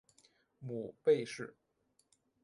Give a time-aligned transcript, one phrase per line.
[0.57, 1.55] 母魏氏。